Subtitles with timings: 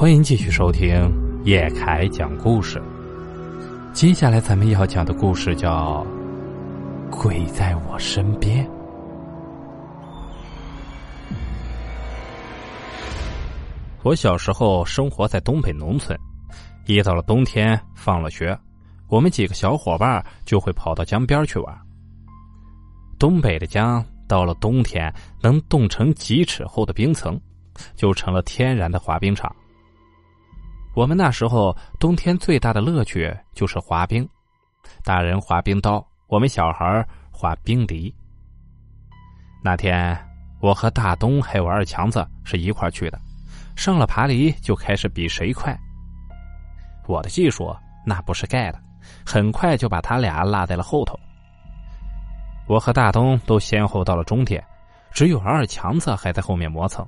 [0.00, 1.12] 欢迎继续收听
[1.44, 2.82] 叶凯讲故事。
[3.92, 6.02] 接下来咱们要讲的故事叫
[7.22, 8.66] 《鬼在我身边》。
[14.02, 16.18] 我小时候生活在东北农村，
[16.86, 18.58] 一到了冬天，放了学，
[19.06, 21.78] 我们几个小伙伴就会跑到江边去玩。
[23.18, 25.12] 东北的江到了冬天
[25.42, 27.38] 能冻成几尺厚的冰层，
[27.94, 29.54] 就成了天然的滑冰场。
[30.94, 34.28] 我们那时候冬天最大的乐趣就是滑冰，
[35.04, 38.12] 大人滑冰刀，我们小孩滑冰梨。
[39.62, 40.18] 那天
[40.60, 43.20] 我和大东还有二强子是一块去的，
[43.76, 45.78] 上了爬犁就开始比谁快。
[47.06, 48.80] 我的技术那不是盖的，
[49.24, 51.18] 很快就把他俩落在了后头。
[52.66, 54.64] 我和大东都先后到了终点，
[55.12, 57.06] 只有二强子还在后面磨蹭。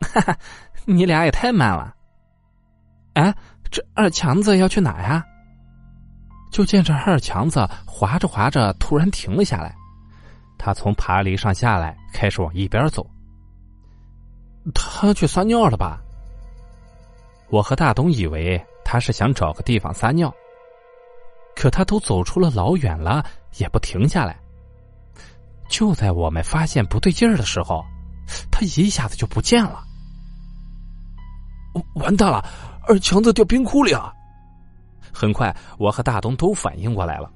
[0.00, 0.36] 哈哈，
[0.84, 1.94] 你俩也太慢了。
[3.74, 5.24] 这二强子要去哪呀？
[6.52, 9.74] 就见这二强子滑着滑着，突然停了下来。
[10.56, 13.04] 他从爬犁上下来，开始往一边走。
[14.72, 16.00] 他去撒尿了吧？
[17.48, 20.32] 我和大东以为他是想找个地方撒尿，
[21.56, 24.38] 可他都走出了老远了，也不停下来。
[25.68, 27.84] 就在我们发现不对劲儿的时候，
[28.52, 29.82] 他一下子就不见了。
[31.94, 32.48] 完蛋了！
[32.86, 34.12] 二强子掉冰窟里了。
[35.12, 37.30] 很快，我和大东都反应过来了，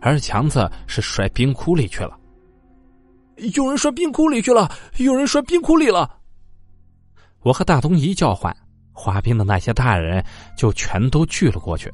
[0.00, 2.18] 二强子是摔冰窟里去了。
[3.54, 4.70] 有人摔冰窟里去了！
[4.96, 6.18] 有人摔冰窟里了！
[7.42, 8.54] 我和大东一叫唤，
[8.92, 10.24] 滑冰的那些大人
[10.56, 11.92] 就全都聚了过去，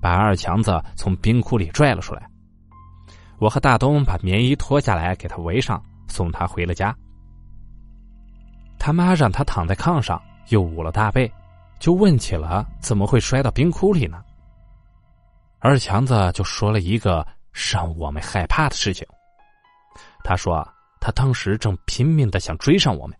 [0.00, 2.30] 把二强子从冰窟里拽了出来。
[3.38, 6.96] 我和大东把棉衣脱下来给他围上，送他回了家。
[8.78, 11.30] 他妈让他躺在炕上，又捂了大被。
[11.78, 14.22] 就问起了怎么会摔到冰窟里呢？
[15.58, 19.06] 二强子就说了一个让我们害怕的事情。
[20.24, 20.66] 他说
[21.00, 23.16] 他当时正拼命的想追上我们，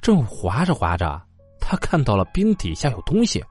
[0.00, 1.20] 正滑着滑着，
[1.60, 3.44] 他看到了冰底下有东西，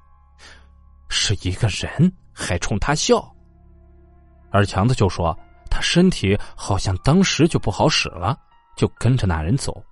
[1.10, 3.24] 是一个人，还冲他笑。
[4.52, 5.38] 二强子就说
[5.70, 8.38] 他身体好像当时就不好使了，
[8.76, 9.84] 就跟着那人走。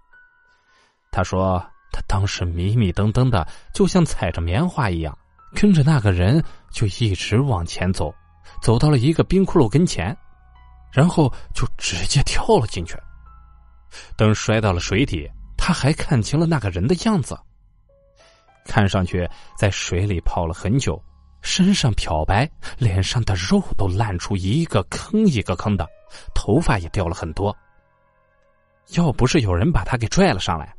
[1.12, 1.64] 他说。
[1.98, 5.18] 他当时迷迷瞪瞪的，就像踩着棉花一样，
[5.56, 8.14] 跟着那个人就一直往前走，
[8.62, 10.16] 走到了一个冰窟窿跟前，
[10.92, 12.96] 然后就直接跳了进去。
[14.16, 15.28] 等摔到了水底，
[15.58, 17.36] 他还看清了那个人的样子，
[18.64, 19.28] 看上去
[19.58, 21.04] 在水里泡了很久，
[21.42, 22.48] 身上漂白，
[22.78, 25.84] 脸上的肉都烂出一个坑一个坑的，
[26.36, 27.58] 头发也掉了很多。
[28.90, 30.77] 要不是有人把他给拽了上来。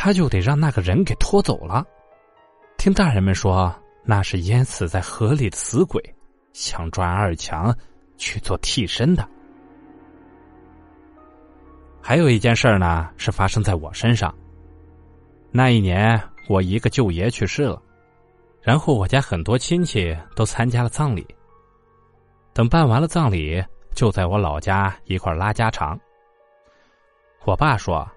[0.00, 1.84] 他就得让那个人给拖走了。
[2.76, 6.00] 听大人们说，那是淹死在河里的死鬼，
[6.52, 7.76] 想抓二强
[8.16, 9.28] 去做替身的。
[12.00, 14.32] 还有一件事呢，是发生在我身上。
[15.50, 17.82] 那一年，我一个舅爷去世了，
[18.62, 21.26] 然后我家很多亲戚都参加了葬礼。
[22.52, 23.60] 等办完了葬礼，
[23.96, 25.98] 就在我老家一块拉家常。
[27.44, 28.08] 我爸说。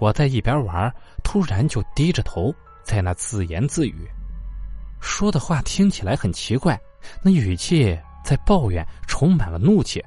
[0.00, 2.52] 我在一边玩，突然就低着头
[2.82, 4.08] 在那自言自语，
[4.98, 6.80] 说的话听起来很奇怪，
[7.22, 10.02] 那语气在抱怨，充满了怒气。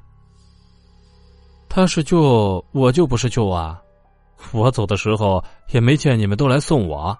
[1.68, 3.80] 他是舅，我就不是舅啊！
[4.52, 7.16] 我走的时候也没见你们都来送我。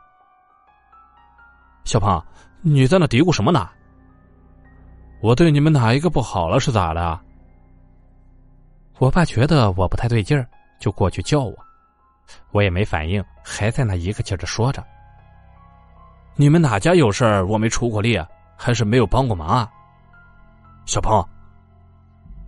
[1.84, 2.24] 小胖，
[2.60, 3.68] 你在那嘀咕什么呢？
[5.22, 7.20] 我对你们哪一个不好了是咋的？
[8.98, 10.46] 我爸觉得我不太对劲儿，
[10.80, 11.63] 就过去叫我。
[12.52, 14.84] 我也没反应，还在那一个劲儿的说着
[16.36, 18.20] ：“你们哪家有事儿我没出过力，
[18.56, 19.70] 还是没有帮过忙啊？”
[20.86, 21.26] 小鹏，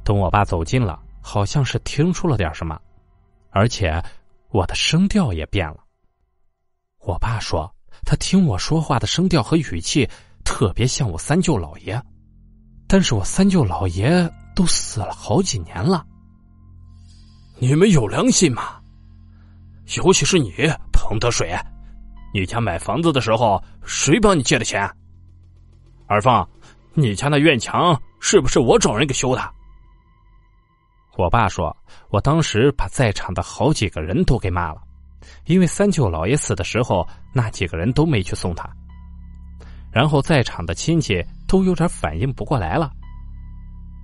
[0.05, 2.79] 等我爸走近了，好像是听出了点什么，
[3.51, 4.03] 而且
[4.51, 5.79] 我的声调也变了。
[7.01, 7.73] 我爸说
[8.05, 10.09] 他听我说话的声调和语气
[10.45, 12.01] 特别像我三舅老爷，
[12.87, 16.05] 但是我三舅老爷都死了好几年了。
[17.59, 18.81] 你们有良心吗？
[19.97, 20.53] 尤其是你，
[20.92, 21.56] 彭德水，
[22.34, 24.88] 你家买房子的时候，谁帮你借的钱？
[26.09, 26.47] 二凤，
[26.94, 29.42] 你家那院墙是不是我找人给修的？
[31.16, 31.74] 我爸说，
[32.10, 34.83] 我当时把在场的好几个人都给骂了，
[35.47, 38.68] 因为三舅老爷死的时候，那几个人都没去送他。
[39.92, 42.91] 然后在场的亲戚都有点反应不过来了。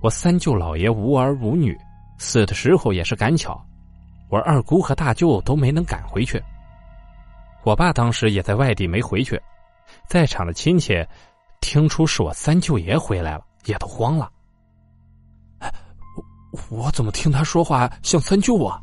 [0.01, 1.77] 我三舅老爷无儿无女，
[2.17, 3.63] 死的时候也是赶巧。
[4.33, 6.43] 我二姑和大舅都没能赶回去，
[7.63, 9.39] 我爸当时也在外地没回去，
[10.07, 11.05] 在场的亲戚
[11.61, 14.31] 听出是我三舅爷回来了，也都慌了。
[16.71, 18.81] 我怎么听他说话像三舅啊？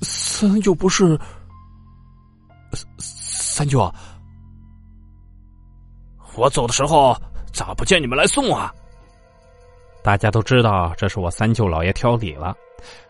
[0.00, 1.20] 三舅不是
[2.98, 3.94] 三舅？
[6.36, 7.14] 我走的时候
[7.52, 8.74] 咋不见你们来送啊？
[10.06, 12.56] 大家都知道这是我三舅老爷挑理了，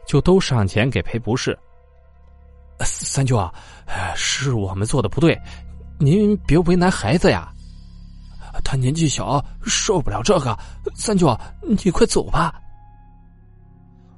[0.07, 1.55] 就都上前给赔不是。
[2.81, 3.53] 三舅啊，
[4.15, 5.39] 是我们做的不对，
[5.99, 7.53] 您别为难孩子呀。
[8.65, 10.59] 他年纪小，受不了这个。
[10.95, 12.59] 三舅，你快走吧。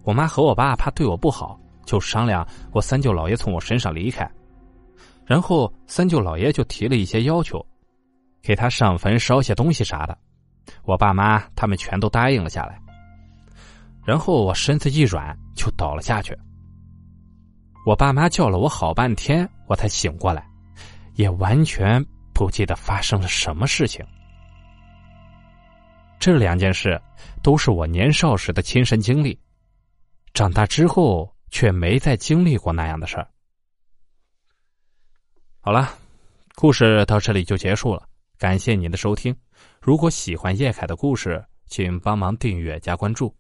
[0.05, 4.31] 我妈和我爸怕对我不好，就商量我三舅老爷从我身上离开。
[5.27, 7.61] 然后三舅老爷就提了一些要求，
[8.41, 10.17] 给他上坟烧些东西啥的。
[10.85, 12.81] 我爸妈他们全都答应了下来。
[14.05, 16.37] 然后我身子一软，就倒了下去。
[17.85, 20.47] 我爸妈叫了我好半天，我才醒过来，
[21.15, 24.05] 也完全不记得发生了什么事情。
[26.19, 27.01] 这两件事
[27.43, 29.39] 都是我年少时的亲身经历，
[30.33, 33.29] 长大之后却没再经历过那样的事儿。
[35.61, 35.95] 好了，
[36.55, 38.08] 故事到这里就结束了，
[38.39, 39.35] 感谢您的收听。
[39.81, 43.35] 如果喜欢叶凯的故事，请帮忙订阅加关注。